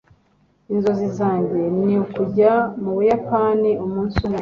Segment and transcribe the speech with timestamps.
[0.73, 4.39] inzozi zanjye ni ukujya mu buyapani umunsi umwe